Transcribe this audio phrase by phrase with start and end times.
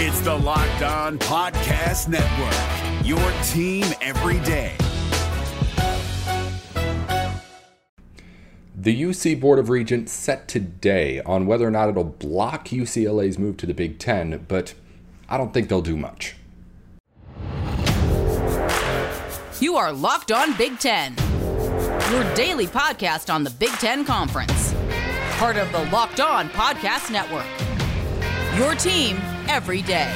[0.00, 3.18] It's the Locked On Podcast Network, your
[3.48, 4.76] team every day.
[8.76, 13.56] The UC Board of Regents set today on whether or not it'll block UCLA's move
[13.56, 14.74] to the Big Ten, but
[15.28, 16.36] I don't think they'll do much.
[19.58, 21.16] You are Locked On Big Ten,
[22.12, 24.74] your daily podcast on the Big Ten Conference,
[25.38, 27.46] part of the Locked On Podcast Network.
[28.56, 30.12] Your team every day.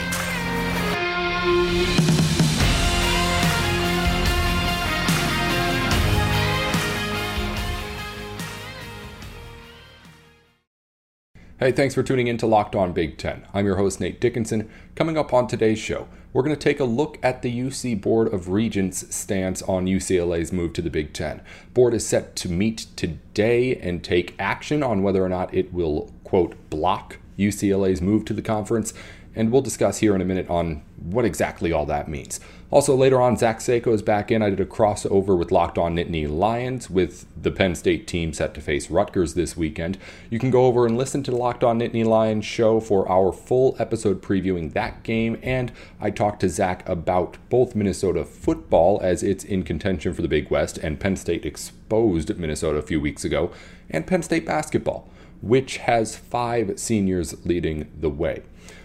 [11.62, 13.46] Hey, thanks for tuning in to Locked On Big Ten.
[13.54, 14.68] I'm your host, Nate Dickinson.
[14.96, 18.34] Coming up on today's show, we're going to take a look at the UC Board
[18.34, 21.40] of Regents' stance on UCLA's move to the Big Ten.
[21.72, 26.12] Board is set to meet today and take action on whether or not it will,
[26.24, 28.92] quote, block UCLA's move to the conference
[29.34, 32.40] and we'll discuss here in a minute on what exactly all that means.
[32.70, 34.40] Also, later on, Zach Seiko is back in.
[34.40, 38.54] I did a crossover with Locked On Nittany Lions with the Penn State team set
[38.54, 39.98] to face Rutgers this weekend.
[40.30, 43.30] You can go over and listen to the Locked On Nittany Lions show for our
[43.30, 45.70] full episode previewing that game, and
[46.00, 50.50] I talked to Zach about both Minnesota football as it's in contention for the Big
[50.50, 53.52] West, and Penn State exposed Minnesota a few weeks ago,
[53.90, 55.10] and Penn State basketball,
[55.42, 58.42] which has five seniors leading the way.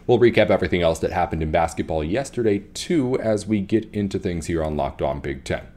[0.07, 4.45] We'll recap everything else that happened in basketball yesterday, too, as we get into things
[4.45, 5.67] here on Locked On Big Ten.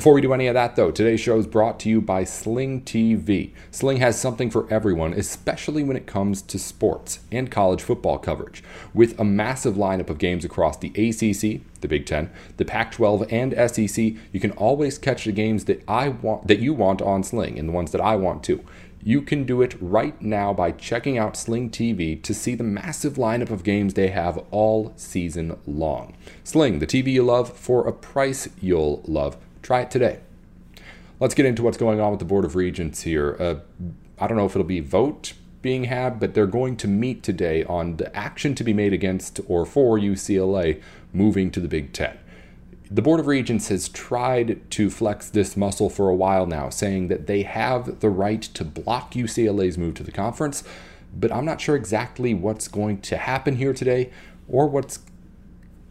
[0.00, 2.80] Before we do any of that, though, today's show is brought to you by Sling
[2.84, 3.52] TV.
[3.70, 8.64] Sling has something for everyone, especially when it comes to sports and college football coverage.
[8.94, 13.52] With a massive lineup of games across the ACC, the Big Ten, the Pac-12, and
[13.70, 17.58] SEC, you can always catch the games that I want, that you want on Sling,
[17.58, 18.64] and the ones that I want too.
[19.02, 23.16] You can do it right now by checking out Sling TV to see the massive
[23.16, 26.16] lineup of games they have all season long.
[26.42, 29.36] Sling, the TV you love for a price you'll love.
[29.62, 30.20] Try it today.
[31.18, 33.36] Let's get into what's going on with the Board of Regents here.
[33.38, 33.56] Uh,
[34.18, 37.64] I don't know if it'll be vote being had, but they're going to meet today
[37.64, 40.80] on the action to be made against or for UCLA
[41.12, 42.18] moving to the Big Ten.
[42.90, 47.08] The Board of Regents has tried to flex this muscle for a while now, saying
[47.08, 50.64] that they have the right to block UCLA's move to the conference,
[51.14, 54.10] but I'm not sure exactly what's going to happen here today
[54.48, 55.00] or what's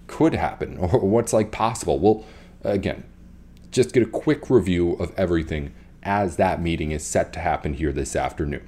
[0.08, 2.00] could happen or what's like possible.
[2.00, 2.25] Well,
[2.63, 3.06] again,
[3.72, 7.91] just get a quick review of everything as that meeting is set to happen here
[7.91, 8.68] this afternoon.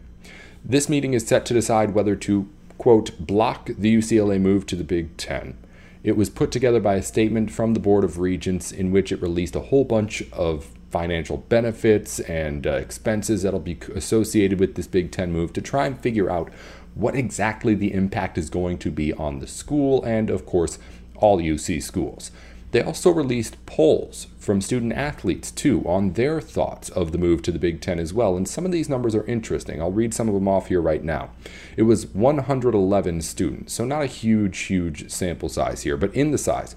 [0.63, 4.84] This meeting is set to decide whether to, quote, block the UCLA move to the
[4.84, 5.57] Big Ten
[6.03, 9.22] it was put together by a statement from the Board of Regents in which it
[9.22, 14.88] released a whole bunch of financial benefits and uh, expenses that'll be associated with this
[14.88, 16.51] Big Ten move to try and figure out
[16.95, 20.79] what exactly the impact is going to be on the school and, of course,
[21.16, 22.31] all UC schools.
[22.72, 27.52] They also released polls from student athletes, too, on their thoughts of the move to
[27.52, 28.38] the Big Ten as well.
[28.38, 29.82] And some of these numbers are interesting.
[29.82, 31.32] I'll read some of them off here right now.
[31.76, 36.38] It was 111 students, so not a huge, huge sample size here, but in the
[36.38, 36.76] size.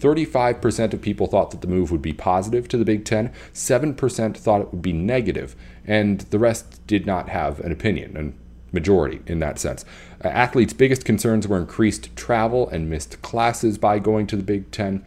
[0.00, 4.36] 35% of people thought that the move would be positive to the Big Ten, 7%
[4.36, 8.16] thought it would be negative, and the rest did not have an opinion.
[8.16, 8.38] And
[8.72, 9.84] majority in that sense.
[10.22, 14.70] Uh, athletes' biggest concerns were increased travel and missed classes by going to the Big
[14.70, 15.04] Ten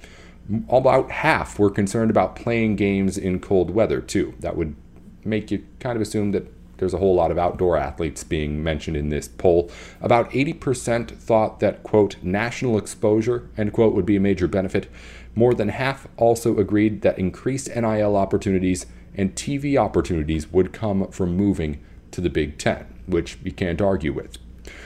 [0.70, 4.34] about half were concerned about playing games in cold weather, too.
[4.40, 4.76] That would
[5.24, 8.98] make you kind of assume that there's a whole lot of outdoor athletes being mentioned
[8.98, 9.70] in this poll.
[10.02, 14.90] About 80% thought that, quote, national exposure, end quote, would be a major benefit.
[15.36, 21.36] More than half also agreed that increased NIL opportunities and TV opportunities would come from
[21.36, 24.38] moving to the Big Ten, which you can't argue with.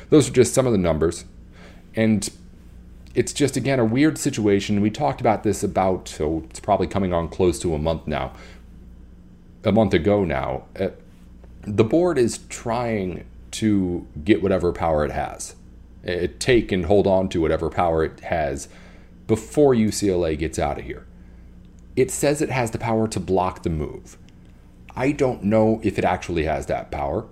[0.09, 1.25] Those are just some of the numbers.
[1.95, 2.27] And
[3.15, 4.81] it's just again a weird situation.
[4.81, 8.33] We talked about this about so it's probably coming on close to a month now,
[9.63, 10.65] a month ago now.
[10.79, 10.89] Uh,
[11.61, 15.55] the board is trying to get whatever power it has,
[16.07, 18.67] uh, take and hold on to whatever power it has
[19.27, 21.05] before UCLA gets out of here.
[21.95, 24.17] It says it has the power to block the move.
[24.95, 27.25] I don't know if it actually has that power.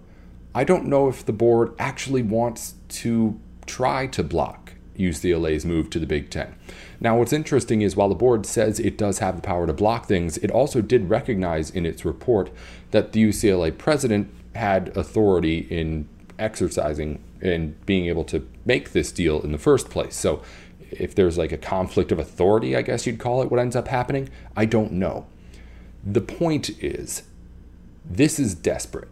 [0.53, 5.99] I don't know if the board actually wants to try to block UCLA's move to
[5.99, 6.55] the Big Ten.
[6.99, 10.05] Now, what's interesting is while the board says it does have the power to block
[10.05, 12.51] things, it also did recognize in its report
[12.91, 16.07] that the UCLA president had authority in
[16.37, 20.15] exercising and being able to make this deal in the first place.
[20.15, 20.41] So,
[20.91, 23.87] if there's like a conflict of authority, I guess you'd call it, what ends up
[23.87, 25.25] happening, I don't know.
[26.03, 27.23] The point is,
[28.03, 29.09] this is desperate.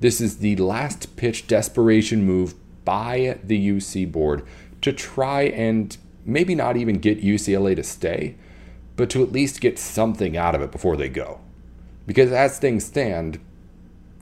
[0.00, 2.54] This is the last pitch desperation move
[2.84, 4.44] by the UC board
[4.82, 8.36] to try and maybe not even get UCLA to stay,
[8.96, 11.40] but to at least get something out of it before they go.
[12.06, 13.38] Because as things stand,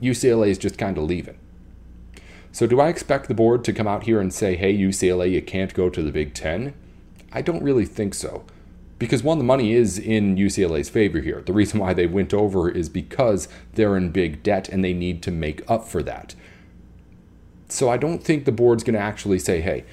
[0.00, 1.38] UCLA is just kind of leaving.
[2.52, 5.42] So, do I expect the board to come out here and say, hey, UCLA, you
[5.42, 6.72] can't go to the Big Ten?
[7.32, 8.44] I don't really think so.
[8.98, 11.42] Because one, the money is in UCLA's favor here.
[11.42, 15.22] The reason why they went over is because they're in big debt and they need
[15.24, 16.34] to make up for that.
[17.68, 19.84] So I don't think the board's going to actually say, hey,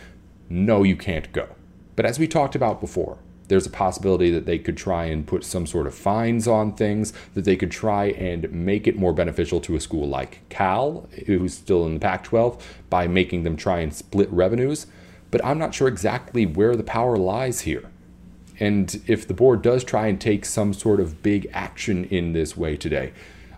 [0.49, 1.49] no, you can't go.
[1.95, 3.17] But as we talked about before,
[3.47, 7.13] there's a possibility that they could try and put some sort of fines on things,
[7.33, 11.53] that they could try and make it more beneficial to a school like Cal, who's
[11.53, 14.87] still in the Pac 12, by making them try and split revenues.
[15.29, 17.89] But I'm not sure exactly where the power lies here.
[18.59, 22.55] And if the board does try and take some sort of big action in this
[22.55, 23.13] way today,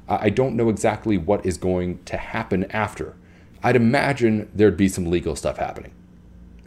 [0.07, 3.15] I don't know exactly what is going to happen after.
[3.63, 5.91] I'd imagine there'd be some legal stuff happening.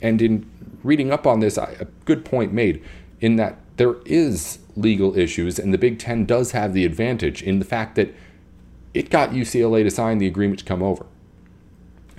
[0.00, 0.50] And in
[0.82, 2.82] reading up on this, a good point made
[3.20, 7.58] in that there is legal issues, and the Big Ten does have the advantage in
[7.58, 8.14] the fact that
[8.94, 11.06] it got UCLA to sign the agreement to come over.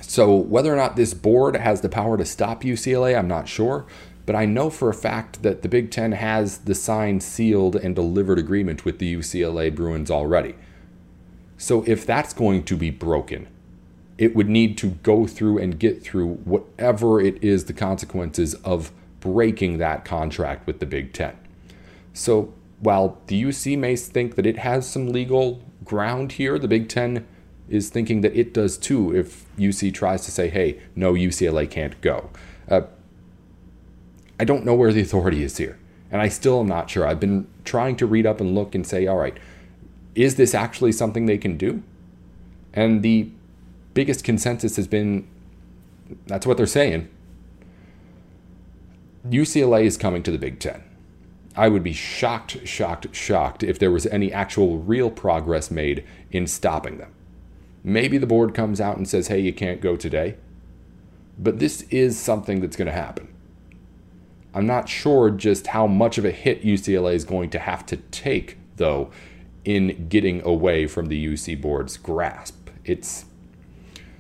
[0.02, 3.86] So, whether or not this board has the power to stop UCLA, I'm not sure.
[4.26, 7.96] But I know for a fact that the Big Ten has the signed, sealed, and
[7.96, 10.56] delivered agreement with the UCLA Bruins already.
[11.58, 13.48] So if that's going to be broken,
[14.20, 18.92] it would need to go through and get through whatever it is the consequences of
[19.22, 21.38] breaking that contract with the Big Ten.
[22.14, 26.90] So while the UC may think that it has some legal ground here, the Big
[26.90, 27.26] Ten
[27.70, 32.00] is thinking that it does too if UC tries to say, hey, no, UCLA can't
[32.02, 32.30] go.
[32.70, 32.82] Uh,
[34.38, 35.80] I don't know where the authority is here.
[36.12, 37.08] And I still am not sure.
[37.08, 39.38] I've been trying to read up and look and say, all right,
[40.14, 41.84] is this actually something they can do?
[42.74, 43.30] And the
[44.00, 45.28] biggest consensus has been
[46.26, 47.10] that's what they're saying.
[49.30, 50.82] UCLA is coming to the Big Ten.
[51.54, 56.48] I would be shocked, shocked, shocked if there was any actual real progress made in
[56.48, 57.14] stopping them.
[57.84, 60.38] Maybe the board comes out and says, hey, you can't go today.
[61.38, 63.28] But this is something that's going to happen.
[64.54, 67.98] I'm not sure just how much of a hit UCLA is going to have to
[67.98, 69.12] take, though,
[69.66, 72.70] in getting away from the UC board's grasp.
[72.86, 73.26] It's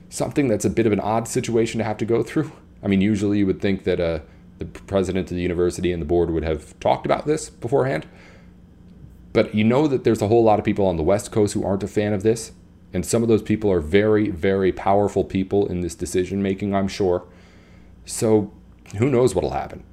[0.09, 2.51] something that's a bit of an odd situation to have to go through.
[2.83, 4.19] I mean, usually you would think that uh,
[4.57, 8.07] the president of the university and the board would have talked about this beforehand.
[9.31, 11.63] But you know that there's a whole lot of people on the West Coast who
[11.63, 12.51] aren't a fan of this.
[12.91, 16.87] And some of those people are very, very powerful people in this decision making, I'm
[16.87, 17.25] sure.
[18.05, 18.51] So
[18.97, 19.83] who knows what'll happen?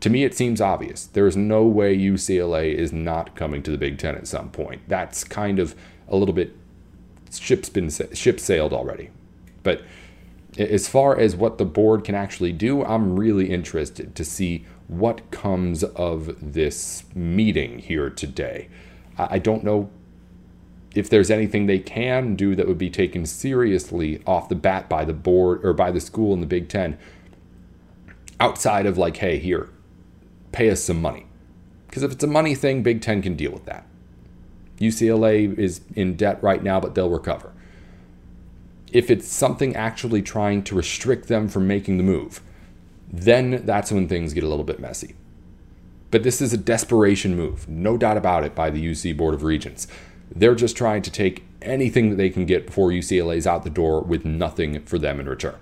[0.00, 1.06] to me, it seems obvious.
[1.06, 4.82] There is no way UCLA is not coming to the Big Ten at some point.
[4.86, 5.74] That's kind of
[6.08, 6.54] a little bit
[7.32, 9.10] ship's been ship sailed already.
[9.62, 9.82] But
[10.56, 15.30] as far as what the board can actually do, I'm really interested to see what
[15.30, 18.68] comes of this meeting here today.
[19.18, 19.90] I don't know
[20.94, 25.04] if there's anything they can do that would be taken seriously off the bat by
[25.04, 26.98] the board or by the school in the Big Ten
[28.40, 29.68] outside of like, hey, here,
[30.52, 31.26] pay us some money.
[31.86, 33.86] Because if it's a money thing, Big Ten can deal with that.
[34.78, 37.47] UCLA is in debt right now, but they'll recover.
[38.92, 42.40] If it's something actually trying to restrict them from making the move,
[43.10, 45.14] then that's when things get a little bit messy.
[46.10, 49.42] But this is a desperation move, no doubt about it, by the UC Board of
[49.42, 49.86] Regents.
[50.34, 54.00] They're just trying to take anything that they can get before UCLA's out the door
[54.00, 55.56] with nothing for them in return.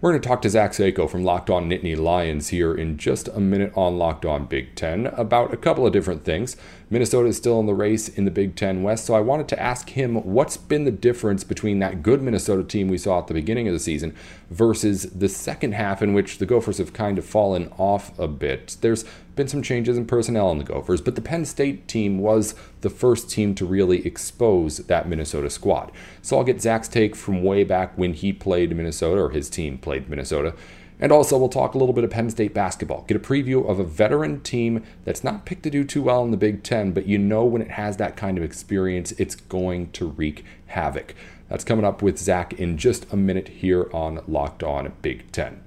[0.00, 3.28] We're going to talk to Zach Seiko from Locked On Nittany Lions here in just
[3.28, 6.56] a minute on Locked On Big Ten about a couple of different things.
[6.92, 9.58] Minnesota is still in the race in the Big Ten West, so I wanted to
[9.58, 13.32] ask him what's been the difference between that good Minnesota team we saw at the
[13.32, 14.14] beginning of the season
[14.50, 18.76] versus the second half in which the Gophers have kind of fallen off a bit.
[18.82, 19.06] There's
[19.36, 22.90] been some changes in personnel in the Gophers, but the Penn State team was the
[22.90, 25.92] first team to really expose that Minnesota squad.
[26.20, 29.78] So I'll get Zach's take from way back when he played Minnesota, or his team
[29.78, 30.54] played Minnesota.
[31.02, 33.02] And also, we'll talk a little bit of Penn State basketball.
[33.08, 36.30] Get a preview of a veteran team that's not picked to do too well in
[36.30, 39.90] the Big Ten, but you know when it has that kind of experience, it's going
[39.90, 41.16] to wreak havoc.
[41.48, 45.60] That's coming up with Zach in just a minute here on Locked On Big Ten.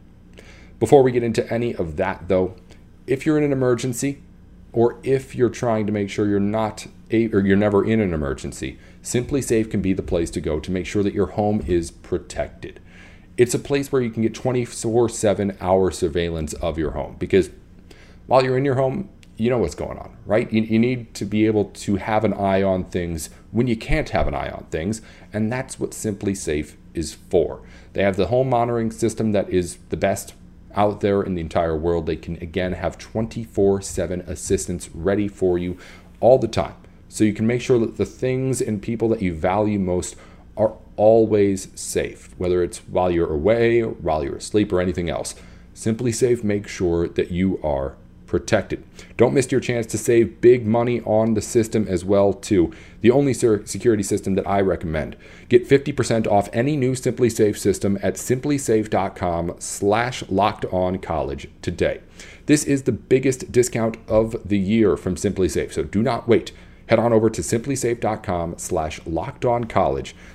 [0.79, 2.55] Before we get into any of that, though,
[3.05, 4.21] if you're in an emergency
[4.71, 8.13] or if you're trying to make sure you're not a, or you're never in an
[8.13, 11.91] emergency, SimpliSafe can be the place to go to make sure that your home is
[11.91, 12.79] protected.
[13.37, 17.49] It's a place where you can get 24 7 hour surveillance of your home because
[18.27, 20.51] while you're in your home, you know what's going on, right?
[20.51, 24.09] You, you need to be able to have an eye on things when you can't
[24.09, 25.01] have an eye on things,
[25.33, 27.61] and that's what SimpliSafe is for.
[27.93, 30.33] They have the home monitoring system that is the best
[30.73, 32.05] out there in the entire world.
[32.05, 35.77] They can again have 24 7 assistance ready for you
[36.19, 36.75] all the time.
[37.09, 40.15] So you can make sure that the things and people that you value most
[40.57, 45.35] are always safe, whether it's while you're away, while you're asleep, or anything else.
[45.73, 48.83] SimpliSafe makes sure that you are protected.
[49.17, 52.71] Don't miss your chance to save big money on the system as well too.
[53.01, 55.15] The only security system that I recommend.
[55.47, 62.01] Get 50% off any new SimpliSafe system at simplisafe.com slash locked on college today.
[62.45, 66.51] This is the biggest discount of the year from SimpliSafe, so do not wait.
[66.87, 70.15] Head on over to simplisafe.com slash locked on college.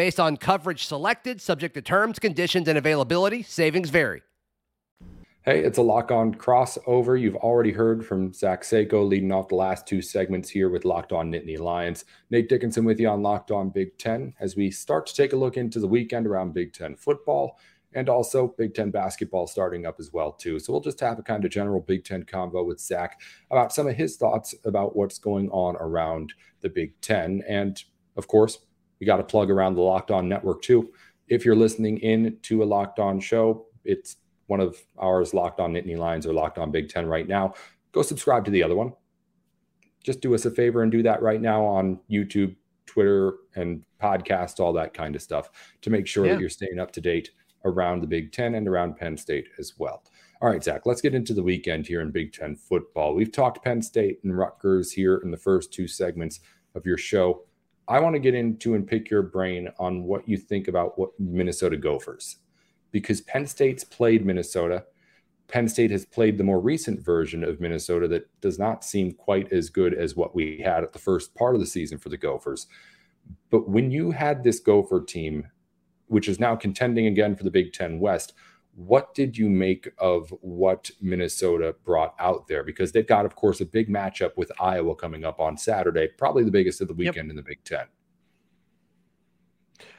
[0.00, 4.22] Based on coverage selected, subject to terms, conditions, and availability, savings vary.
[5.42, 7.20] Hey, it's a lock on crossover.
[7.20, 11.12] You've already heard from Zach Seiko leading off the last two segments here with Locked
[11.12, 12.06] On Nittany Lions.
[12.30, 15.36] Nate Dickinson with you on Locked On Big Ten as we start to take a
[15.36, 17.58] look into the weekend around Big Ten football
[17.92, 20.58] and also Big Ten basketball starting up as well too.
[20.58, 23.86] So we'll just have a kind of general Big Ten convo with Zach about some
[23.86, 27.42] of his thoughts about what's going on around the Big Ten.
[27.46, 27.84] And
[28.16, 28.56] of course,
[29.00, 30.92] we got to plug around the Locked On Network too.
[31.28, 34.16] If you're listening in to a Locked On show, it's
[34.46, 37.54] one of ours, Locked On Nittany Lions or Locked On Big Ten right now,
[37.92, 38.92] go subscribe to the other one.
[40.02, 44.60] Just do us a favor and do that right now on YouTube, Twitter, and podcast,
[44.60, 45.50] all that kind of stuff
[45.82, 46.32] to make sure yeah.
[46.32, 47.30] that you're staying up to date
[47.64, 50.02] around the Big Ten and around Penn State as well.
[50.42, 53.14] All right, Zach, let's get into the weekend here in Big Ten football.
[53.14, 56.40] We've talked Penn State and Rutgers here in the first two segments
[56.74, 57.44] of your show.
[57.90, 61.10] I want to get into and pick your brain on what you think about what
[61.18, 62.36] Minnesota Gophers
[62.92, 64.84] because Penn State's played Minnesota.
[65.48, 69.52] Penn State has played the more recent version of Minnesota that does not seem quite
[69.52, 72.16] as good as what we had at the first part of the season for the
[72.16, 72.68] Gophers.
[73.50, 75.48] But when you had this Gopher team,
[76.06, 78.34] which is now contending again for the Big Ten West,
[78.86, 82.64] what did you make of what Minnesota brought out there?
[82.64, 86.44] Because they've got, of course, a big matchup with Iowa coming up on Saturday, probably
[86.44, 87.30] the biggest of the weekend yep.
[87.30, 87.86] in the Big Ten.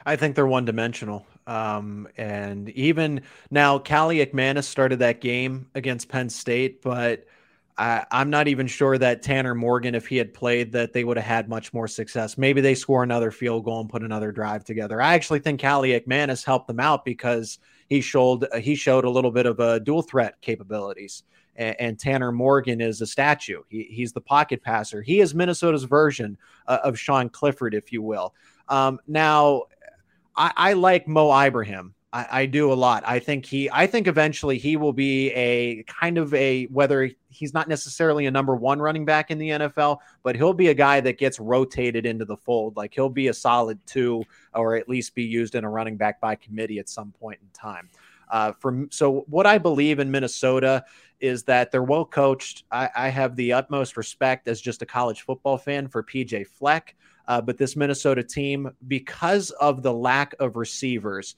[0.06, 1.26] I think they're one dimensional.
[1.46, 3.22] Um, and even
[3.52, 7.26] now, Kaliakmanis started that game against Penn State, but
[7.78, 11.18] I, am not even sure that Tanner Morgan, if he had played, that they would
[11.18, 12.38] have had much more success.
[12.38, 15.02] Maybe they score another field goal and put another drive together.
[15.02, 17.60] I actually think Kaliakmanis helped them out because
[17.92, 21.24] he showed he showed a little bit of a dual threat capabilities.
[21.58, 23.64] And, and Tanner Morgan is a statue.
[23.68, 25.02] He, he's the pocket passer.
[25.02, 28.34] He is Minnesota's version uh, of Sean Clifford, if you will.
[28.70, 29.64] Um, now,
[30.38, 31.94] I, I like Mo Ibrahim.
[32.14, 33.04] I, I, do a lot.
[33.06, 37.54] I think he, I think eventually he will be a kind of a whether he's
[37.54, 41.00] not necessarily a number one running back in the NFL, but he'll be a guy
[41.00, 42.76] that gets rotated into the fold.
[42.76, 46.20] Like he'll be a solid two, or at least be used in a running back
[46.20, 47.90] by committee at some point in time.
[48.30, 50.84] Uh, from so what I believe in Minnesota
[51.20, 52.64] is that they're well coached.
[52.72, 56.96] I, I have the utmost respect as just a college football fan for PJ Fleck.
[57.28, 61.36] Uh, but this Minnesota team, because of the lack of receivers,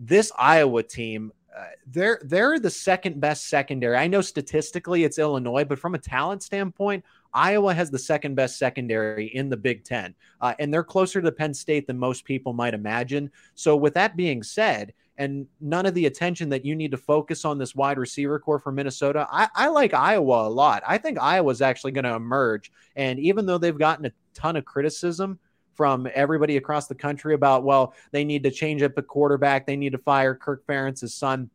[0.00, 3.96] this Iowa team, uh, they're they're the second best secondary.
[3.96, 7.04] I know statistically it's Illinois, but from a talent standpoint,
[7.34, 11.30] Iowa has the second best secondary in the Big Ten, uh, and they're closer to
[11.32, 13.30] Penn State than most people might imagine.
[13.54, 17.44] So, with that being said, and none of the attention that you need to focus
[17.44, 19.28] on this wide receiver core for Minnesota.
[19.30, 20.82] I, I like Iowa a lot.
[20.86, 22.72] I think Iowa's actually going to emerge.
[22.96, 25.38] And even though they've gotten a ton of criticism
[25.80, 29.76] from everybody across the country about, well, they need to change up a quarterback, they
[29.76, 31.48] need to fire Kirk Ferentz's son.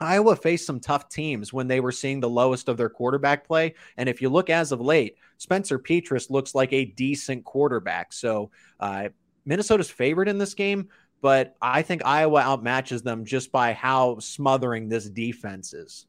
[0.00, 3.74] Iowa faced some tough teams when they were seeing the lowest of their quarterback play.
[3.98, 8.14] And if you look as of late, Spencer Petras looks like a decent quarterback.
[8.14, 9.10] So uh,
[9.44, 10.88] Minnesota's favorite in this game
[11.22, 16.06] but I think Iowa outmatches them just by how smothering this defense is.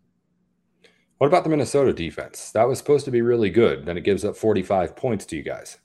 [1.18, 2.52] What about the Minnesota defense?
[2.52, 3.86] That was supposed to be really good.
[3.86, 5.80] Then it gives up 45 points to you guys.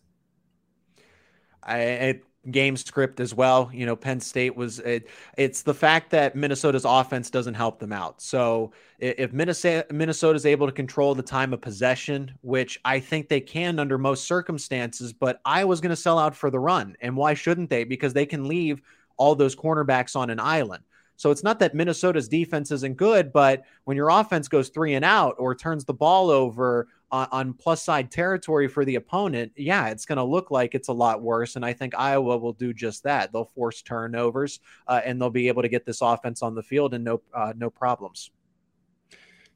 [1.65, 3.71] I, game script as well.
[3.73, 7.93] You know, Penn State was it, it's the fact that Minnesota's offense doesn't help them
[7.93, 8.21] out.
[8.21, 13.29] So if Minnesota Minnesota is able to control the time of possession, which I think
[13.29, 17.17] they can under most circumstances, but Iowa's going to sell out for the run, and
[17.17, 17.85] why shouldn't they?
[17.85, 18.83] Because they can leave
[19.17, 20.83] all those cornerbacks on an island.
[21.17, 25.05] So it's not that Minnesota's defense isn't good, but when your offense goes three and
[25.05, 29.89] out or turns the ball over on, on plus side territory for the opponent, yeah,
[29.89, 31.57] it's going to look like it's a lot worse.
[31.57, 33.33] And I think Iowa will do just that.
[33.33, 36.95] They'll force turnovers uh, and they'll be able to get this offense on the field
[36.95, 38.31] and no uh, no problems.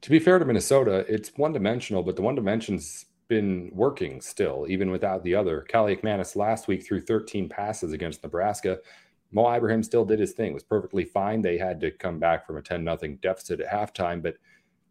[0.02, 4.66] To be fair to Minnesota, it's one dimensional, but the one dimension's been working still,
[4.68, 5.66] even without the other.
[5.68, 8.78] Kaliakmanis last week threw 13 passes against Nebraska.
[9.32, 11.42] Mo Ibrahim still did his thing, was perfectly fine.
[11.42, 14.36] They had to come back from a 10 0 deficit at halftime, but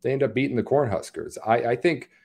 [0.01, 1.37] they end up beating the Cornhuskers.
[1.45, 2.09] I, I think–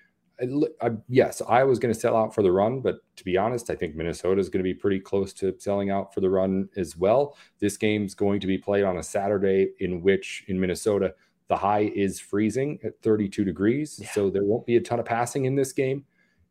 [0.81, 3.71] I, yes, I was going to sell out for the run, but to be honest,
[3.71, 6.69] I think Minnesota is going to be pretty close to selling out for the run
[6.77, 7.37] as well.
[7.59, 11.15] This game's going to be played on a Saturday in which in Minnesota
[11.49, 14.11] the high is freezing at 32 degrees, yeah.
[14.13, 16.05] so there won't be a ton of passing in this game.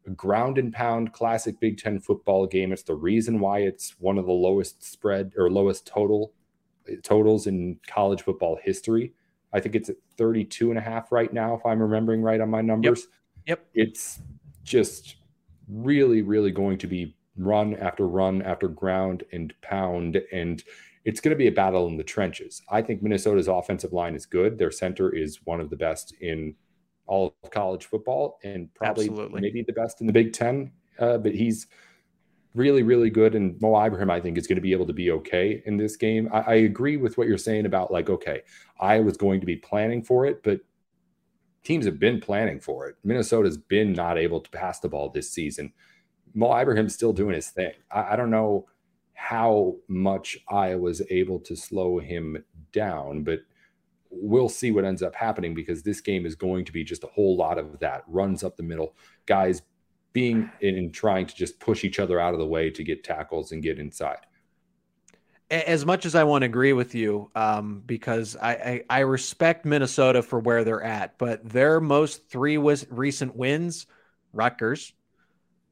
[0.06, 2.72] A ground and pound classic Big 10 football game.
[2.72, 6.34] It's the reason why it's one of the lowest spread or lowest total
[7.04, 9.14] totals in college football history.
[9.54, 12.50] I think it's at 32 and a half right now if I'm remembering right on
[12.50, 13.02] my numbers.
[13.02, 13.10] Yep.
[13.48, 13.66] Yep.
[13.74, 14.22] It's
[14.64, 15.16] just
[15.68, 20.22] really, really going to be run after run after ground and pound.
[20.32, 20.64] And
[21.06, 22.62] it's going to be a battle in the trenches.
[22.70, 24.58] I think Minnesota's offensive line is good.
[24.58, 26.56] Their center is one of the best in
[27.08, 29.42] all of college football and probably Absolutely.
[29.42, 30.72] maybe the best in the Big Ten.
[31.00, 31.68] Uh, but he's
[32.54, 33.36] really, really good.
[33.36, 35.96] And Mo Ibrahim, I think, is going to be able to be okay in this
[35.96, 36.30] game.
[36.32, 38.42] I, I agree with what you're saying about like, okay,
[38.80, 40.60] I was going to be planning for it, but
[41.64, 42.96] teams have been planning for it.
[43.04, 45.74] Minnesota's been not able to pass the ball this season.
[46.34, 47.74] Mo Ibrahim's still doing his thing.
[47.92, 48.68] I, I don't know
[49.14, 53.40] how much Iowa's able to slow him down, but
[54.10, 57.08] we'll see what ends up happening because this game is going to be just a
[57.08, 59.62] whole lot of that runs up the middle, guys
[60.14, 63.52] being in trying to just push each other out of the way to get tackles
[63.52, 64.26] and get inside
[65.50, 69.66] as much as I want to agree with you, um, because I, I, I, respect
[69.66, 73.88] Minnesota for where they're at, but their most three was recent wins,
[74.32, 74.94] Rutgers,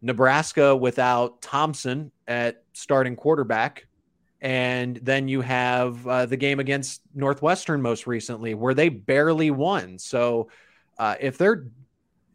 [0.02, 3.86] Nebraska without Thompson at starting quarterback,
[4.42, 10.00] and then you have uh, the game against Northwestern most recently, where they barely won.
[10.00, 10.50] So
[10.98, 11.68] uh, if they're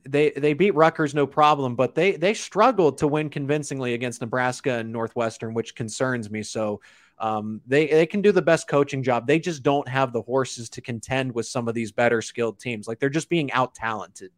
[0.05, 4.75] they they beat Rutgers no problem, but they they struggled to win convincingly against Nebraska
[4.75, 6.43] and Northwestern, which concerns me.
[6.43, 6.81] So
[7.23, 9.29] um, they they can do the best coaching job.
[9.29, 12.89] They just don't have the horses to contend with some of these better skilled teams.
[12.89, 14.33] Like they're just being out talented,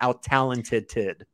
[0.00, 1.26] out talented.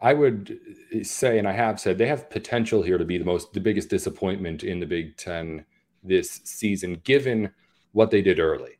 [0.00, 0.56] I would
[1.02, 3.88] say, and I have said, they have potential here to be the most, the biggest
[3.88, 5.64] disappointment in the Big Ten
[6.04, 7.50] this season, given
[7.92, 8.77] what they did early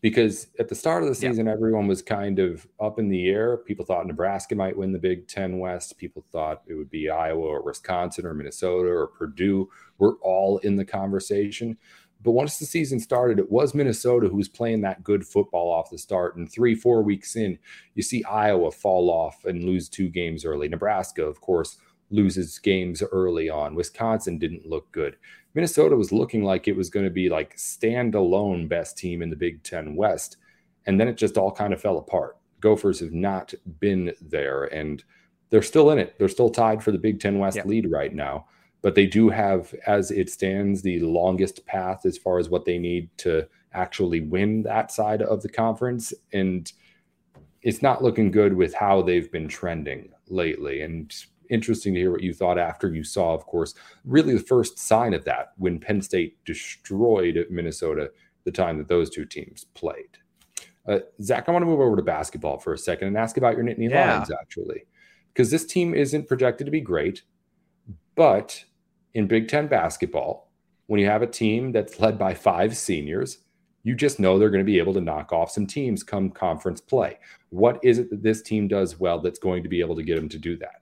[0.00, 1.52] because at the start of the season, yeah.
[1.52, 3.58] everyone was kind of up in the air.
[3.58, 5.98] People thought Nebraska might win the Big Ten West.
[5.98, 9.68] People thought it would be Iowa or Wisconsin or Minnesota or Purdue.
[9.98, 11.76] We're all in the conversation.
[12.22, 15.90] But once the season started, it was Minnesota who was playing that good football off
[15.90, 16.36] the start.
[16.36, 17.58] And three, four weeks in,
[17.94, 20.68] you see Iowa fall off and lose two games early.
[20.68, 21.78] Nebraska, of course,
[22.10, 23.74] loses games early on.
[23.74, 25.16] Wisconsin didn't look good.
[25.54, 29.36] Minnesota was looking like it was going to be like standalone best team in the
[29.36, 30.36] Big Ten West.
[30.86, 32.36] And then it just all kind of fell apart.
[32.60, 35.02] Gophers have not been there and
[35.50, 36.14] they're still in it.
[36.18, 38.46] They're still tied for the Big Ten West lead right now.
[38.82, 42.78] But they do have, as it stands, the longest path as far as what they
[42.78, 46.14] need to actually win that side of the conference.
[46.32, 46.72] And
[47.62, 50.80] it's not looking good with how they've been trending lately.
[50.80, 51.14] And
[51.50, 55.14] interesting to hear what you thought after you saw, of course, really the first sign
[55.14, 58.10] of that when Penn State destroyed Minnesota
[58.44, 60.18] the time that those two teams played.
[60.88, 63.54] Uh, Zach, I want to move over to basketball for a second and ask about
[63.54, 64.14] your Nittany yeah.
[64.14, 64.84] Lions, actually,
[65.32, 67.22] because this team isn't projected to be great,
[68.14, 68.64] but
[69.14, 70.50] in Big Ten basketball,
[70.86, 73.38] when you have a team that's led by five seniors,
[73.82, 76.80] you just know they're going to be able to knock off some teams come conference
[76.80, 77.18] play.
[77.50, 80.16] What is it that this team does well that's going to be able to get
[80.16, 80.79] them to do that?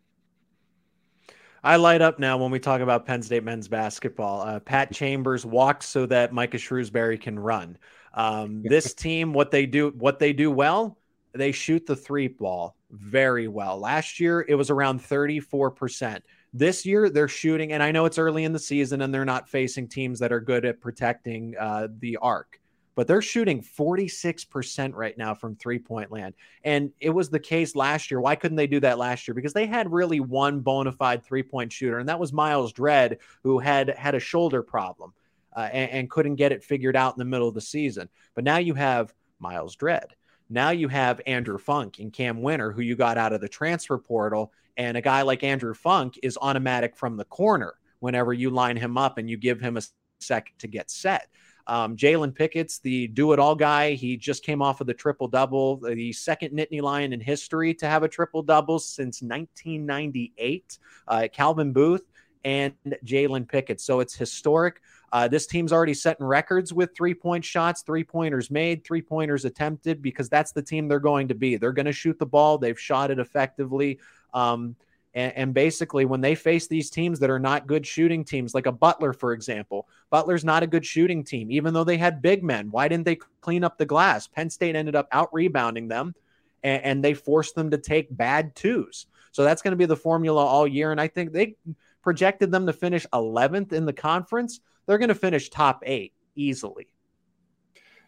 [1.63, 4.43] I light up now when we talk about Penn State men's basketball.
[4.43, 7.77] Uh, Pat Chambers walks so that Micah Shrewsberry can run.
[8.15, 10.99] Um, this team, what they do, what they do well,
[11.33, 13.79] they shoot the three ball very well.
[13.79, 16.21] Last year, it was around 34%.
[16.55, 19.49] This year, they're shooting, and I know it's early in the season and they're not
[19.49, 22.61] facing teams that are good at protecting uh, the arc
[22.99, 26.35] but they're shooting 46% right now from three point land.
[26.65, 28.21] And it was the case last year.
[28.21, 29.37] Why couldn't they do that last year?
[29.37, 33.19] Because they had really one bona fide three point shooter, and that was Myles Dread,
[33.45, 35.13] who had had a shoulder problem
[35.57, 38.09] uh, and, and couldn't get it figured out in the middle of the season.
[38.35, 40.17] But now you have Myles Dread.
[40.51, 43.99] Now you have Andrew Funk and Cam Wynter, who you got out of the transfer
[43.99, 44.53] portal.
[44.77, 48.99] And a guy like Andrew Funk is automatic from the corner whenever you line him
[48.99, 49.83] up and you give him a
[50.19, 51.29] second to get set.
[51.69, 53.93] Um, Jalen Pickett's the do it all guy.
[53.93, 57.87] He just came off of the triple double, the second Nittany Lion in history to
[57.87, 60.79] have a triple double since 1998.
[61.07, 62.05] Uh, Calvin Booth
[62.45, 62.73] and
[63.05, 63.81] Jalen Pickett.
[63.81, 64.81] So it's historic.
[65.13, 69.45] Uh, this team's already setting records with three point shots, three pointers made, three pointers
[69.45, 71.57] attempted, because that's the team they're going to be.
[71.57, 72.59] They're going to shoot the ball.
[72.59, 73.99] They've shot it effectively.
[74.35, 74.77] Um,
[75.15, 78.67] and, and, basically, when they face these teams that are not good shooting teams, like
[78.67, 82.45] a Butler, for example, Butler's not a good shooting team, even though they had big
[82.45, 82.71] men.
[82.71, 84.27] Why didn't they clean up the glass?
[84.27, 86.15] Penn State ended up out rebounding them,
[86.63, 89.07] and, and they forced them to take bad twos.
[89.33, 90.93] So that's going to be the formula all year.
[90.93, 91.57] And I think they
[92.03, 94.61] projected them to finish 11th in the conference.
[94.87, 96.89] They're going to finish top eight easily.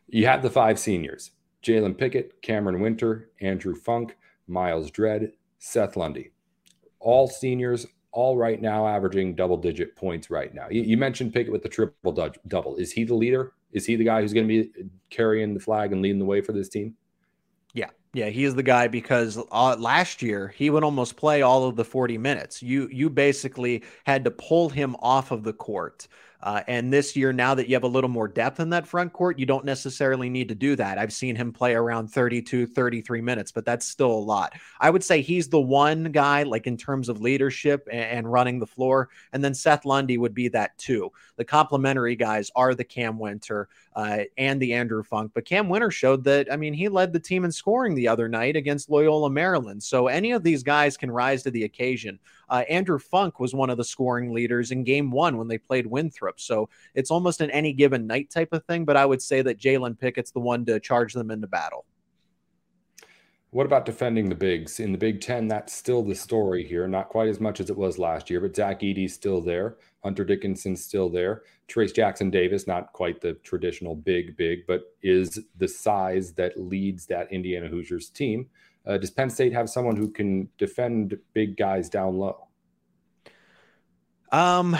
[0.09, 1.31] You have the five seniors
[1.63, 4.17] Jalen Pickett, Cameron Wynter, Andrew Funk,
[4.49, 6.33] Myles Dread, Seth Lundy
[7.01, 10.67] all seniors, all right now averaging double digit points right now.
[10.71, 12.13] You, you mentioned Pickett with the triple
[12.47, 12.77] double.
[12.77, 13.53] Is he the leader?
[13.73, 14.71] Is he the guy who's going to be
[15.11, 16.97] carrying the flag and leading the way for this team?
[18.13, 21.77] Yeah, he is the guy because uh, last year he would almost play all of
[21.77, 22.61] the 40 minutes.
[22.61, 26.09] You you basically had to pull him off of the court.
[26.43, 29.13] Uh, and this year, now that you have a little more depth in that front
[29.13, 30.97] court, you don't necessarily need to do that.
[30.97, 34.55] I've seen him play around 32, 33 minutes, but that's still a lot.
[34.81, 38.59] I would say he's the one guy, like in terms of leadership and, and running
[38.59, 39.11] the floor.
[39.33, 41.13] And then Seth Lundy would be that too.
[41.37, 45.33] The complementary guys are the Cam Wynter uh, and the Andrew Funk.
[45.35, 48.29] But Cam Wynter showed that, I mean, he led the team in scoring the other
[48.31, 49.83] night against Loyola Maryland.
[49.83, 52.19] So any of these guys can rise to the occasion.
[52.49, 55.87] Uh, Andrew Funk was one of the scoring leaders in game one when they played
[55.87, 56.41] Winthrop.
[56.41, 58.87] So it's almost an any given night type of thing.
[58.87, 61.85] But I would say that Jalen Pickett's the one to charge them into battle.
[63.53, 64.79] What about defending the bigs?
[64.79, 66.87] In the Big Ten, that's still the story here.
[66.87, 69.77] Not quite as much as it was last year, but Zach Edey's still there.
[70.05, 71.43] Hunter Dickinson's still there.
[71.69, 77.07] Trayce Jackson Davis, not quite the traditional big, big, but is the size that leads
[77.07, 78.49] that Indiana Hoosiers team.
[78.87, 82.47] Uh, does Penn State have someone who can defend big guys down low?
[84.31, 84.77] Um,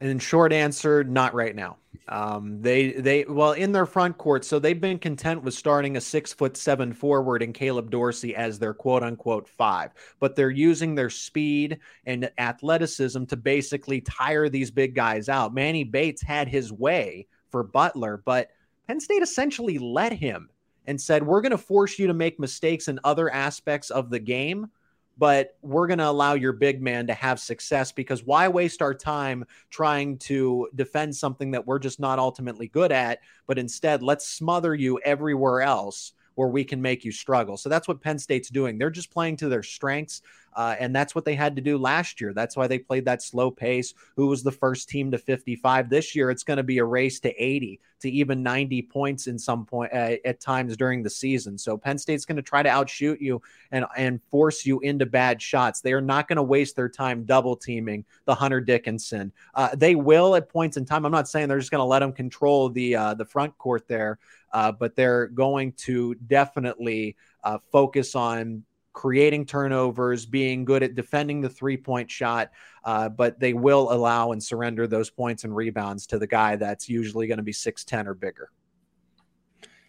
[0.00, 1.78] and short answer, not right now.
[2.08, 6.00] Um, they they well in their front court, so they've been content with starting a
[6.00, 10.94] six foot seven forward and Caleb Dorsey as their quote unquote five, but they're using
[10.94, 15.52] their speed and athleticism to basically tire these big guys out.
[15.54, 18.50] Manny Bates had his way for Butler, but
[18.86, 20.48] Penn State essentially let him
[20.86, 24.18] and said, We're going to force you to make mistakes in other aspects of the
[24.18, 24.68] game,
[25.16, 28.94] but we're going to allow your big man to have success because why waste our
[28.94, 33.20] time trying to defend something that we're just not ultimately good at?
[33.46, 37.56] But instead, let's smother you everywhere else where we can make you struggle.
[37.56, 38.76] So that's what Penn State's doing.
[38.78, 40.20] They're just playing to their strengths.
[40.56, 42.32] Uh, and that's what they had to do last year.
[42.32, 43.92] That's why they played that slow pace.
[44.16, 45.90] Who was the first team to 55?
[45.90, 49.38] This year, it's going to be a race to 80 to even 90 points in
[49.38, 51.58] some point uh, at times during the season.
[51.58, 55.40] So Penn State's going to try to outshoot you and and force you into bad
[55.42, 55.80] shots.
[55.80, 59.32] They are not going to waste their time double teaming the Hunter Dickinson.
[59.54, 61.04] Uh, they will at points in time.
[61.04, 63.86] I'm not saying they're just going to let them control the uh, the front court
[63.88, 64.18] there,
[64.52, 68.64] uh, but they're going to definitely uh, focus on
[68.96, 72.50] creating turnovers, being good at defending the three point shot,
[72.84, 76.88] uh, but they will allow and surrender those points and rebounds to the guy that's
[76.88, 78.50] usually going to be 6'10 or bigger.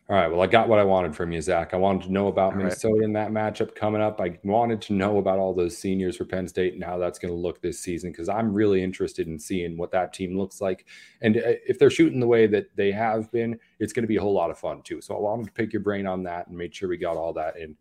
[0.09, 0.27] All right.
[0.27, 1.73] Well, I got what I wanted from you, Zach.
[1.73, 3.03] I wanted to know about all Minnesota right.
[3.03, 4.19] in that matchup coming up.
[4.19, 7.33] I wanted to know about all those seniors for Penn State and how that's going
[7.33, 10.85] to look this season because I'm really interested in seeing what that team looks like.
[11.21, 14.17] And uh, if they're shooting the way that they have been, it's going to be
[14.17, 15.01] a whole lot of fun too.
[15.01, 17.33] So I wanted to pick your brain on that and make sure we got all
[17.33, 17.77] that in.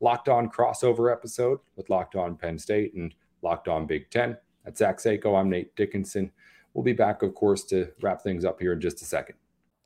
[0.00, 4.36] Locked On crossover episode with Locked On Penn State and Locked On Big Ten.
[4.64, 5.38] That's Zach Seiko.
[5.38, 6.30] I'm Nate Dickinson.
[6.74, 9.36] We'll be back, of course, to wrap things up here in just a second.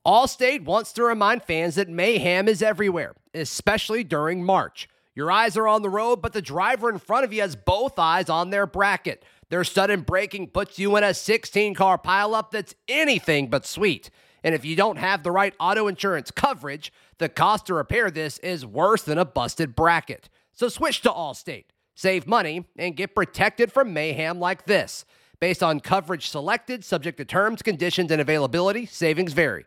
[0.04, 4.88] Allstate wants to remind fans that mayhem is everywhere, especially during March.
[5.14, 7.98] Your eyes are on the road, but the driver in front of you has both
[7.98, 9.24] eyes on their bracket.
[9.50, 14.10] Their sudden braking puts you in a 16 car pileup that's anything but sweet.
[14.42, 18.38] And if you don't have the right auto insurance coverage, the cost to repair this
[18.38, 20.28] is worse than a busted bracket.
[20.52, 25.04] So switch to Allstate, save money, and get protected from mayhem like this.
[25.40, 29.64] Based on coverage selected, subject to terms, conditions, and availability, savings vary.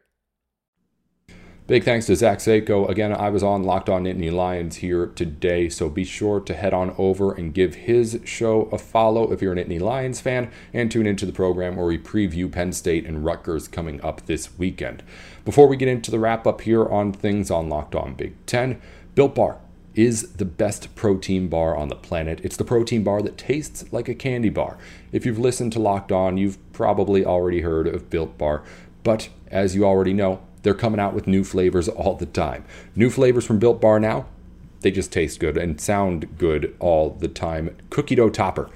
[1.67, 2.88] Big thanks to Zach Seiko.
[2.88, 6.75] Again, I was on Locked On Nittany Lions here today, so be sure to head
[6.75, 10.91] on over and give his show a follow if you're a Nittany Lions fan, and
[10.91, 15.01] tune into the program where we preview Penn State and Rutgers coming up this weekend.
[15.43, 18.80] Before we get into the wrap up here on things on Locked On Big Ten,
[19.15, 19.58] Built Bar
[19.95, 22.41] is the best protein bar on the planet.
[22.43, 24.78] It's the protein bar that tastes like a candy bar.
[25.12, 28.62] If you've listened to Locked On, you've probably already heard of Built Bar
[29.06, 32.65] But as you already know, they're coming out with new flavors all the time.
[32.95, 34.25] New flavors from Built Bar now,
[34.82, 37.78] they just taste good and sound good all the time.
[37.91, 38.71] Cookie dough topper,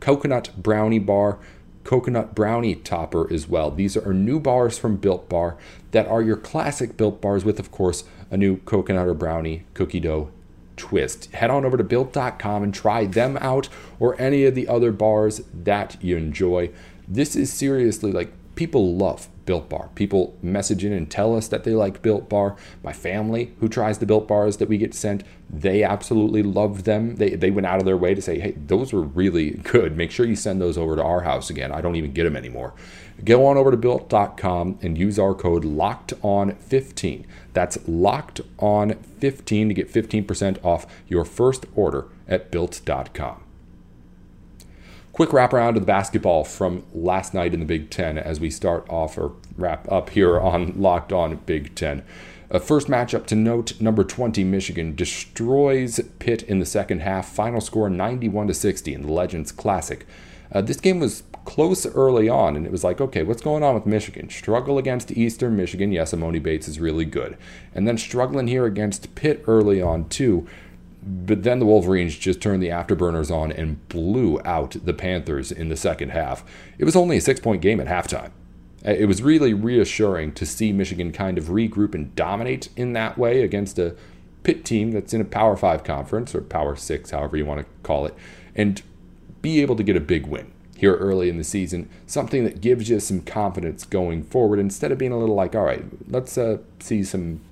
[0.00, 1.38] coconut brownie bar,
[1.82, 3.70] coconut brownie topper as well.
[3.70, 5.56] These are new bars from Built Bar
[5.92, 10.00] that are your classic Built Bars with, of course, a new coconut or brownie cookie
[10.00, 10.30] dough
[10.76, 11.32] twist.
[11.32, 15.40] Head on over to built.com and try them out or any of the other bars
[15.54, 16.70] that you enjoy.
[17.08, 19.90] This is seriously like people love Built Bar.
[19.94, 22.56] People message in and tell us that they like Built Bar.
[22.82, 27.16] My family, who tries the Built Bars that we get sent, they absolutely love them.
[27.16, 29.96] They, they went out of their way to say, hey, those were really good.
[29.96, 31.72] Make sure you send those over to our house again.
[31.72, 32.74] I don't even get them anymore.
[33.24, 37.26] Go on over to built.com and use our code locked on 15.
[37.52, 43.42] That's locked on 15 to get 15% off your first order at built.com.
[45.12, 48.50] Quick wrap around to the basketball from last night in the Big Ten as we
[48.50, 52.02] start off or wrap up here on Locked On Big Ten.
[52.60, 57.28] First matchup to note: number 20 Michigan destroys Pitt in the second half.
[57.28, 60.06] Final score 91 to 60 in the Legends Classic.
[60.52, 63.74] Uh, this game was close early on, and it was like, okay, what's going on
[63.74, 64.28] with Michigan?
[64.28, 65.92] Struggle against Eastern Michigan.
[65.92, 67.36] Yes, Emoni Bates is really good.
[67.74, 70.46] And then struggling here against Pitt early on, too.
[71.02, 75.68] But then the Wolverines just turned the afterburners on and blew out the Panthers in
[75.68, 76.44] the second half.
[76.78, 78.32] It was only a six point game at halftime.
[78.84, 83.42] It was really reassuring to see Michigan kind of regroup and dominate in that way
[83.42, 83.94] against a
[84.42, 87.66] Pitt team that's in a Power 5 conference or Power 6, however you want to
[87.82, 88.14] call it,
[88.54, 88.80] and
[89.42, 92.88] be able to get a big win here early in the season, something that gives
[92.88, 96.56] you some confidence going forward instead of being a little like, all right, let's uh,
[96.78, 97.42] see some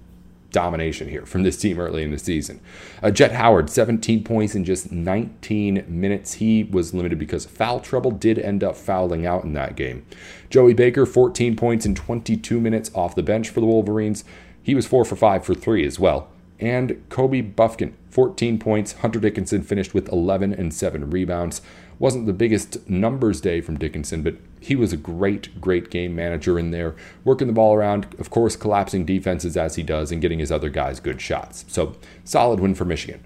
[0.51, 2.61] domination here from this team early in the season.
[3.03, 6.35] Uh, Jett Howard, 17 points in just 19 minutes.
[6.35, 10.07] He was limited because foul trouble, did end up fouling out in that game.
[10.51, 14.25] Joey Baker, 14 points in 22 minutes off the bench for the Wolverines.
[14.63, 16.29] He was 4 for 5 for 3 as well.
[16.61, 18.93] And Kobe Bufkin, 14 points.
[18.95, 21.63] Hunter Dickinson finished with 11 and 7 rebounds.
[21.99, 26.59] Wasn't the biggest numbers day from Dickinson, but he was a great, great game manager
[26.59, 26.95] in there,
[27.25, 30.69] working the ball around, of course, collapsing defenses as he does and getting his other
[30.69, 31.65] guys good shots.
[31.69, 33.23] So, solid win for Michigan.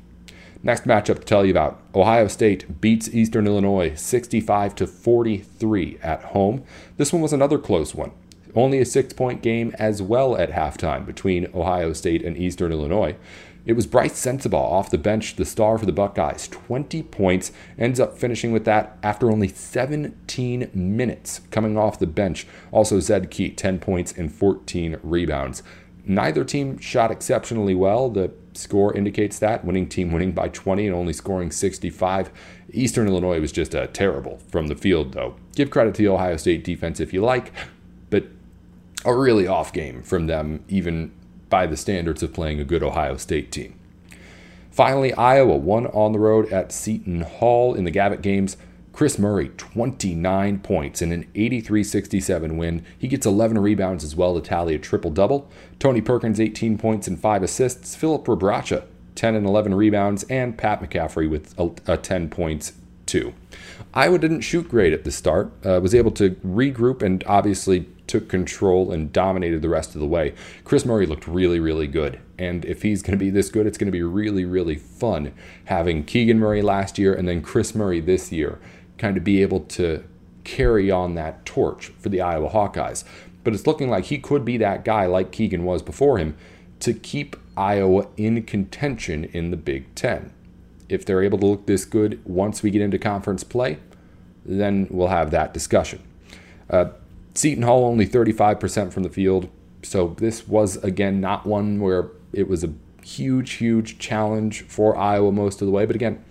[0.63, 6.23] Next matchup to tell you about Ohio State beats Eastern Illinois 65 to 43 at
[6.23, 6.63] home.
[6.97, 8.13] This one was another close one.
[8.55, 13.17] Only a six point game as well at halftime between Ohio State and Eastern Illinois.
[13.65, 16.49] It was Brice Sensabaugh off the bench, the star for the Buckeyes.
[16.49, 22.47] 20 points, ends up finishing with that after only 17 minutes coming off the bench.
[22.73, 25.63] Also, Zed Key, 10 points and 14 rebounds.
[26.05, 28.11] Neither team shot exceptionally well.
[28.11, 29.65] The score indicates that.
[29.65, 32.33] Winning team winning by 20 and only scoring 65.
[32.73, 35.37] Eastern Illinois was just uh, terrible from the field, though.
[35.55, 37.53] Give credit to the Ohio State defense if you like,
[39.05, 41.13] a really off game from them, even
[41.49, 43.79] by the standards of playing a good Ohio State team.
[44.71, 48.57] Finally, Iowa won on the road at Seton Hall in the Gavitt games.
[48.93, 52.85] Kris Murray, 29 points in an 83 67 win.
[52.99, 55.51] He gets 11 rebounds as well to tally a triple double.
[55.79, 57.95] Tony Perkins, 18 points and 5 assists.
[57.95, 58.85] Filip Rebraca,
[59.15, 60.25] 10 and 11 rebounds.
[60.25, 62.73] And Pat McCaffery with a, a 10 points,
[63.13, 63.35] too.
[63.93, 68.27] Iowa didn't shoot great at the start, uh, was able to regroup and obviously took
[68.27, 70.33] control and dominated the rest of the way.
[70.65, 72.19] Kris Murray looked really, really good.
[72.39, 75.35] And if he's going to be this good, it's going to be really, really fun
[75.67, 78.59] having Keegan Murray last year and then Kris Murray this year
[78.97, 80.03] kind of be able to
[80.45, 83.05] carry on that torch for the Iowa Hawkeyes.
[83.45, 86.35] But it's looking like he could be that guy, like Keegan was before him,
[86.81, 90.33] to keep Iowa in contention in the Big Ten.
[90.93, 93.79] If they're able to look this good once we get into conference play,
[94.45, 96.03] then we'll have that discussion.
[96.69, 96.91] Uh,
[97.35, 99.49] Seton Hall only 35% from the field.
[99.83, 105.33] So this was, again, not one where it was a huge, huge challenge for Iowa
[105.33, 105.87] most of the way.
[105.87, 106.25] But again,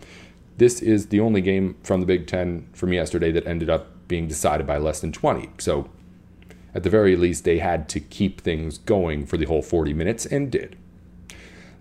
[0.57, 4.27] this is the only game from the Big Ten from yesterday that ended up being
[4.27, 5.49] decided by less than 20.
[5.57, 5.89] So
[6.73, 10.25] at the very least, they had to keep things going for the whole 40 minutes
[10.25, 10.77] and did.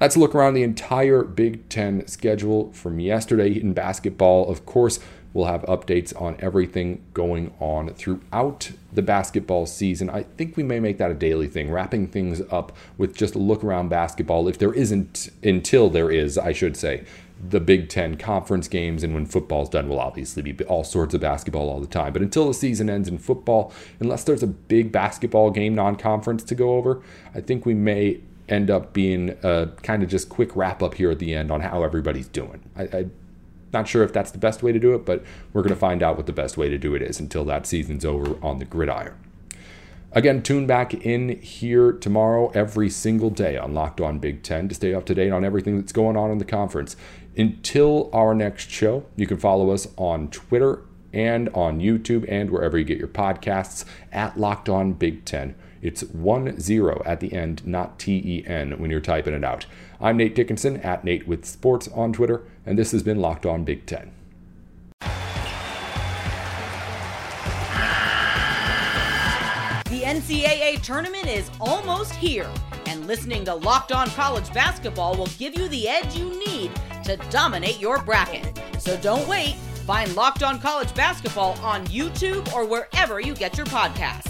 [0.01, 4.49] Let's look around the entire Big Ten schedule from yesterday in basketball.
[4.49, 4.99] Of course,
[5.33, 10.11] We'll have updates on everything going on throughout the basketball season.
[10.11, 13.39] I think we may make that a daily thing, wrapping things up with just a
[13.39, 14.49] look around basketball.
[14.49, 17.05] If there isn't, until there is, I should say,
[17.49, 21.21] the Big Ten conference games, and when football's done, we'll obviously be all sorts of
[21.21, 22.13] basketball all the time.
[22.13, 26.43] But until the season ends in football, unless there's a big basketball game non conference
[26.45, 27.03] to go over,
[27.35, 31.11] I think we may end up being a kind of just quick wrap up here
[31.11, 32.69] at the end on how everybody's doing.
[32.77, 33.07] I, I
[33.73, 36.03] not sure if that's the best way to do it, but we're going to find
[36.03, 38.65] out what the best way to do it is until that season's over on the
[38.65, 39.15] gridiron.
[40.13, 44.75] Again, tune back in here tomorrow every single day on Locked On Big Ten to
[44.75, 46.97] stay up to date on everything that's going on in the conference.
[47.37, 50.83] Until our next show, you can follow us on Twitter
[51.13, 55.55] and on YouTube and wherever you get your podcasts at Locked On Big Ten.
[55.83, 59.67] It's 1 0 at the end, not T E N when you're typing it out.
[60.01, 63.65] I'm Nate Dickinson at Nate with Sports on Twitter, and this has been Locked On
[63.65, 64.13] Big Ten.
[69.89, 72.49] The NCAA tournament is almost here,
[72.87, 76.71] and listening to Locked On College Basketball will give you the edge you need
[77.05, 78.61] to dominate your bracket.
[78.79, 79.55] So don't wait.
[79.87, 84.30] Find Locked On College Basketball on YouTube or wherever you get your podcasts.